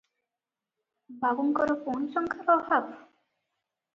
[1.25, 2.99] ବାବୁଙ୍କର ପୁଣି ଟଙ୍କାର ଅଭାବ?